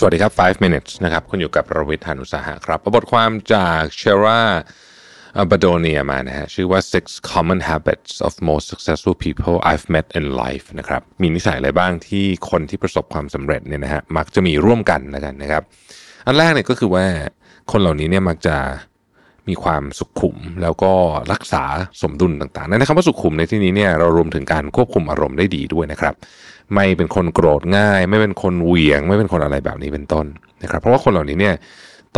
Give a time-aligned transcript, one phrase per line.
[0.00, 4.42] สวัสดีครับ 5 minutes นะครับ คุณอยู่กับรวิทยานุสาหะครับ บทความจากเชรา
[5.50, 15.62] บาโดเนียมานะฮะ ชื่อว่า six common habits of most successful people I've met in life นะครับ มีนิสัยอะไรบ้างที่คนที่ประสบความสำเร็จเนี่ยนะฮะ มักจะมีร่วมกันแล้วกันนะครับ
[16.26, 17.06] อันแรกเนี่ยก็คือว่า
[17.72, 18.56] คนเหล่านี้เนี่ยมักจะ
[19.48, 20.92] มีความสุขุมแล้วก็
[21.32, 21.64] รักษา
[22.02, 26.14] สมดุลต่างๆ ในคำว่าสุขุมในที่นี้เนี่ยเรารวมถึงการควบคุมอารมณ์ได้ดีด้วยนะครับ
[26.74, 30.26] ไม่เป็นคนโกรธง่าย ไม่เป็นคนเหวี่ยง ไม่เป็นคนอะไรแบบนี้เป็นต้น
[30.62, 31.54] นะครับ เพราะว่าคนเหล่านี้เนี่ย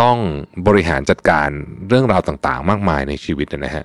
[0.00, 0.16] ต้อง
[0.66, 1.48] บริหารจัดการ
[1.88, 3.84] เรื่องราวต่างๆ มากมายในชีวิตนะฮะ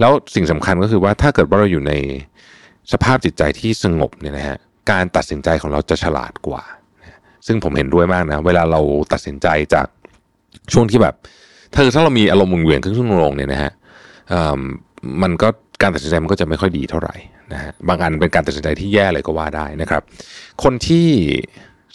[0.00, 1.92] แล้วสิ่งสำคัญก็คือว่าถ้าเกิดว่าเราอยู่ใน
[2.92, 4.56] สภาพจิตใจที่สงบเนี่ยนะฮะ
[4.90, 6.62] การตัดสินใจของเราจะฉลาดกว่า
[7.46, 8.80] ซึ่งผมเห็นด้วยมากนะ เวลาเรา
[9.12, 9.86] ตัดสินใจจาก
[10.72, 11.14] ช่วงที่แบบ
[11.74, 13.72] ถ้าถ้าเรามีอารมณ์หมุนเวียขึ้นขึ้นลงเนี่ยนะฮะ
[15.22, 15.48] มันก็
[15.82, 17.14] การตัดสินใจมันก็จะไม่ค่อยดีเท่าไหร่
[17.52, 20.02] นะฮะบางอันเป็นการตัดสินใจที่แย่เลยก็ว่าได้นะครับ
[20.62, 21.08] คนที่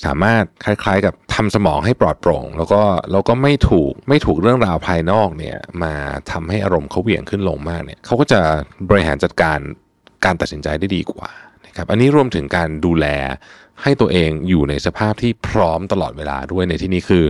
[0.05, 5.93] สามารถคล้ายๆ กับทำสมองให้ปลอดโปร่ง แล้วก็แล้วก็ไม่ถูกไม่ถูกเรื่องราวภายนอกเนี่ยมา
[6.31, 8.41] ทำให้อารมณ์เขาเหวี่ยงขึ้นลงมากเนี่ยเขาก็จะ
[8.89, 9.59] บริหารจัดการ
[10.25, 11.31] การตัดสินใจได้ดีกว่า
[11.65, 13.05] นะครับอันนี้รวมถึงการดูแล
[13.83, 17.23] ให้ตัวเองอยู่ในสภาพที่พร้อมตลอดเวลาด้วยในที่นี้คือ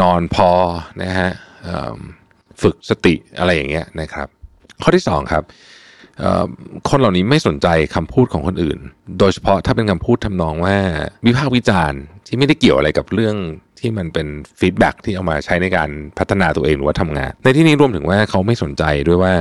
[0.00, 0.50] นอนพอ
[1.02, 1.30] นะฮะ
[2.62, 4.28] ฝึกสติอะไรอย่างเงี้ยนะครับ
[4.82, 5.44] ข้อที่ 2 ครับ
[6.88, 8.78] คนเหล่านี้ไม่สนใจคำพูดของคนอื่น
[9.18, 10.76] โดยเฉพาะถ้าเป็นคำพูดทำนองว่า
[11.26, 13.36] วิพากษ์วิจารณ์ที่ไม่ได้เกี่ยวอะไรกับเรื่อง
[13.78, 14.26] ที่มันเป็น
[14.60, 19.34] ฟีดแบ็ที่เอามาใช้ในการพัฒนาตัวเองหรือว่าทำงาน ในที่นี้รวมถึงว่าเขาไม่สนใจด้วยว่า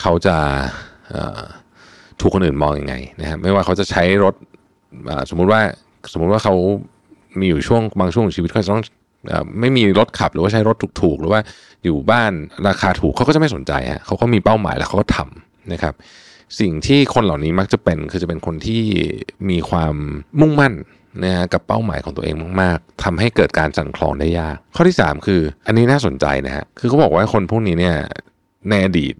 [0.00, 0.36] เขาจะ
[2.20, 4.34] ถูกคนอื่นมองอยังไงนะครับไม่ว่าเขาจะใช้รถ
[5.30, 5.60] สมมุติว่า
[6.12, 6.54] สมมุติว่าเขา
[7.38, 8.84] มีอยู่ช่วงบางช่วงของชีวิตเขาต้อง
[9.60, 11.40] ไม่มีรถขับหรือว่าใช้รถถูกๆหรือว่า
[11.84, 12.32] อยู่บ้าน
[12.68, 15.94] ราคาถูกเขาก็จะไม่สนใจฮะเขาก็มีเป้าหมายแล้วเขาก็ทำ นะครับ
[16.60, 18.82] สิ่งที่คนเหล่านี้มักจะเป็นคือจะเป็นคนที่
[19.50, 19.94] มีความ
[20.40, 20.74] มุ่งมั่น
[21.24, 27.96] นะฮะกับเป้าหมายของตัวเองมาก ๆทำให้เกิดการสั่นคลอนได้ยาก ข้อที่ 3 คือ อันนี้น่าสนใจนะฮะคือเขาบอกว่าคนพวกนี้เนี่ย
[28.70, 29.14] ในอดีต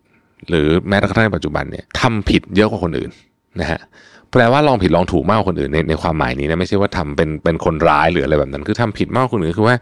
[0.49, 3.11] หรือแม้กระทั่งในปัจจุบันเนี่ยทำผิดเยอะกว่าคนอื่น
[3.61, 3.81] นะฮะ
[4.31, 9.77] แปลว่าลองผิดลองถูกมากกว่าคนอื่นในในความหมายนี้นะไม่ใช่ว่าทำเป็นเป็นคนร้ายหรืออะไรแบบนั้น คือทำผิดมากกว่าคนอื่นคือว่า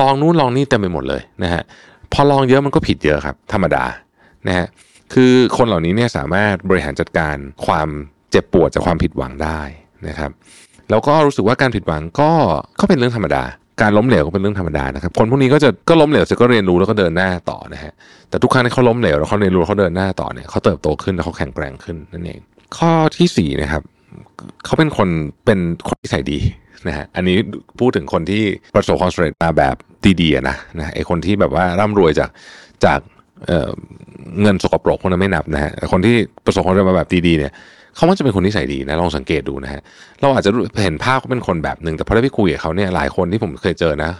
[0.00, 1.62] ลองนู้นลองนี่เต็มไปหมดเลยนะฮะ
[2.12, 3.84] พอลองเยอะมันก็ผิดเยอะครับ ธรรมดา
[4.46, 4.66] นะฮะ
[5.14, 7.36] คือคนเหล่านี้เนี่ยสามารถบริหารจัดการ
[7.66, 7.88] ความ
[8.30, 9.60] เจ็บปวดจากความผิดหวังได้
[10.08, 10.30] นะครับ
[10.90, 12.30] แล้วก็รู้สึกว่าการผิดหวังก็
[12.80, 13.44] ก็เป็นเรื่องธรรมดา
[13.82, 17.92] การล้มเหลวก็เป็นเรื่องธรรมดานะครับ คนพวกนี้ก็จะก็ล้มเหลวเสร็จก็เรียนรู้แล้วก็เดินหน้าต่อนะฮะ
[18.28, 22.38] แต่ทุกครั้งที่เขาล้มเหลวแล้วเขาเรียนรู้เขาเดินหน้าต่อเนี่ยเขาเติบโตขึ้นแล้วเขาแข็งแกร่งขึ้นนั่นเอง
[22.78, 23.82] ข้อที่4นะครับ
[24.64, 25.08] เขาเป็นคน
[25.46, 25.58] เป็น
[25.88, 26.38] คนที่ใส่ดี
[26.88, 27.36] นะฮะอันนี้
[27.80, 28.42] พูดถึงคนที่
[28.74, 29.76] ประสบความสำเร็จมาแบบ
[30.20, 32.30] ดีๆนะนะไอคนที่แบบว่าร่ำรวยจาก
[32.84, 33.00] จาก
[34.42, 36.14] เงินสกปรกคนนั้นไม่นับนะฮะคนที่
[36.44, 37.52] ประสบความสำเร็จมาแบบดีๆเนี่ย
[37.96, 39.80] เขามักจะเป็นคนที่ใส่ดีนะลองสังเกตดูนะฮะ
[40.20, 40.50] เราอาจจะ
[40.82, 44.10] เห็นภาพเขาเป็นคนแบบหนึ่งแต่พอได้ไปคุยกับเขาเนี่ยหลายคนที่ผมเคยเจอนะ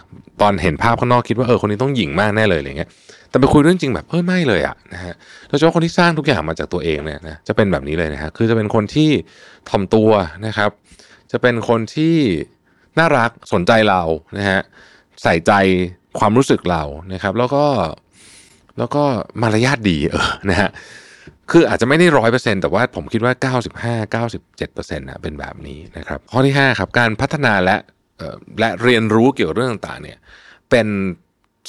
[0.41, 2.89] ตอนเห็นภาพข้างนอกคิดว่าเออคนนี้ต้องหยิ่งมากแน่เลยอะไรเงี้ย
[3.29, 5.13] แต่ไปคุยเรื่องจริงแบบเออไม่เลยอะนะฮะ
[5.47, 9.09] โดยเฉพาะคนที่สร้างทุกอย่างมาจากตัวเองเนี่ยนะจะเป็นแบบนี้เลยนะฮะคือจะเป็นคนที่
[9.69, 10.09] ถ่อมตัว
[10.47, 10.69] นะครับ
[11.31, 12.15] จะเป็นคนที่
[12.99, 14.01] น่ารักสนใจเรา
[14.37, 14.59] นะฮะ
[15.23, 15.51] ใส่ใจ
[16.19, 16.83] ความรู้สึกเรา
[17.13, 17.65] นะครับ แล้วก็
[18.79, 19.03] แล้วก็
[19.41, 20.69] มารยาทดีเออนะฮะ
[21.51, 23.33] คืออาจจะไม่ได้ร้อยเปอร์เซ็นแต่ว่าผมคิดว่า
[23.83, 27.75] 95 97%นต์ะเป็นแบบนี้นะครับ ข้อที่ 5 ครับ การพัฒนาและ
[28.59, 30.17] และเรียนรู้เกี่ยวกับเรื่องต่างๆ เนี่ย
[30.69, 30.87] เป็น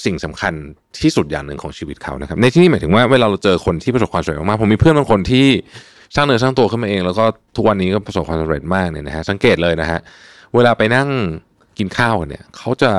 [0.05, 0.55] สิ่งสำคัญ
[1.03, 5.47] ที่สุดอย่างหนึ่งของชีวิตเขานะครับ ในที่นี้หมายถึงว่าเวลาเราเจอคนที่ประสบความสำเร็จมากผมมีเพื่อนบางคนที่
[6.15, 7.25] สร้างเนื้อสร้างตัวขึ้นมาเอง แล้วก็
[7.57, 10.01] ทุกวันนี้ก็ประสบความสำเร็จมากเนี่ยนะฮะสังเกตเลยนะฮะ
[10.55, 11.09] เวลาไปนั่ง
[11.79, 12.91] กินข้าวกันเนี่ยเขาจะ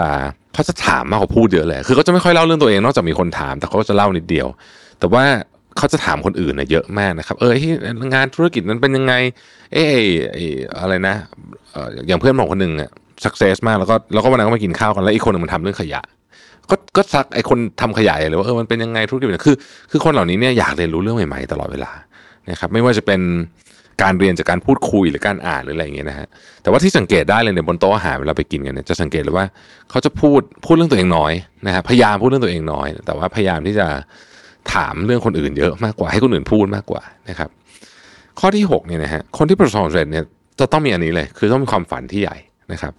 [0.53, 4.47] เขาจะถามมากกว่าพูดเยอะเลย คือเขาจะไม่ค่อยเล่าเรื่องตัวเองนอกจากมีคนถาม แต่เขาก็จะเล่านิดเดียว
[5.00, 5.24] แต่ว่า
[5.77, 7.71] เขาจะถามคนอื่นเนี่ยเยอะมากนะครับ เออที่
[8.13, 9.13] งานธุรกิจนั้นเป็นยังไง
[9.74, 9.97] เออ
[10.81, 11.15] อะไรนะ
[12.07, 12.89] อย่างเพื่อนผมคนหนึ่งอะ
[13.25, 16.01] สักเซสมากแล้วก็แล้วก็วันนั้นก็มากินข้าวกันแล้วอีกคนหนึ่งมันทำเรื่องขยะ
[16.69, 19.56] ก็ก็ซักไอคนทำขยายเลยว่าเออมันเป็นยังไงธุรกิจคือ
[19.91, 21.91] คือคนเหล่านี้เนี่ยอยากเรียนรู้เรื่องใหม่ๆตลอดเวลา
[22.50, 23.21] นะครับไม่ว่าจะเป็น
[24.01, 26.27] การเรียนจากการพูดคุยหรือการอ่านหรืออะไรอย่างเงี้ยนะฮะ
[26.63, 29.45] แต่ว่าที่สังเกตได้เลยเนี่ยบนโต๊ะอาหารเวลาไปกินกันเนี่ยจะสังเกตเลยว่า
[29.89, 31.33] เขาจะพูดพูดเรื่องตัวเองน้อย
[31.65, 33.88] นะฮะพยายามพูดเรื่องตัวเองน้อย แต่ว่าพยายามที่จะ
[34.73, 37.49] ถามเรื่องคนอื่นเยอะมากกว่าให้คนอื่นพูดมากกว่านะครับ
[38.39, 40.23] ข้อที่6เนี่ยนะฮะคนที่ประสบความสำเร็จเนี่ย
[40.59, 42.38] จะต้องมีอันนี้เลย คือต้องมีความฝันที่ใหญ่
[42.71, 42.93] นะครับ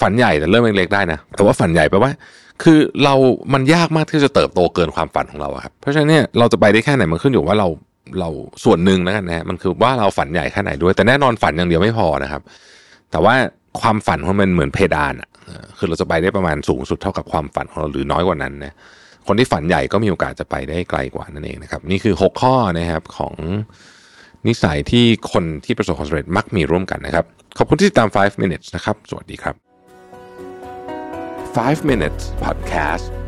[0.00, 2.10] ฝันใหญ่แต่เริ่มเล็กๆได้นะแต่ว่าฝันใหญ่แปลว่า
[2.62, 3.14] คือเรา
[3.52, 7.68] มันยากมากที่จะเติบโตเกินความฝันของเราครับเพราะฉะนั้นเนี่ยเราจะไปได้แค่ไหนมันขึ้นอยู่ว่าเรา
[8.20, 8.28] เรา
[8.64, 12.42] ส่วนหนึ่งแล้วกันนะมันคือว่าเราฝันใหญ่แค่ไหนด้วย แต่แน่นอนฝันอย่างเดียวไม่พอนะครับ
[13.10, 13.34] แต่ว่า
[13.80, 15.28] ความฝันของมันเหมือนเพดานอะ
[15.78, 18.74] คือเราจะไปได้ประมาณสูงสุดเท่ากับความฝันของเราหรือน้อยกว่านั้นนะ
[19.26, 23.34] คนที่ฝันใหญ่ก็มีโอกาสจะไปได้ไกลกว่านั่นเองนะครับ นี่คือ 6 ข้อนะครับของ
[24.46, 27.26] นิสัยที่คนที่ประสบความสำเร็จมักมีร่วมกันนะครับ
[27.58, 29.54] ขอบคุณที่ติดตาม 5 minutes นะครับ สวัสดีครับ
[31.56, 33.27] 5 minutes podcast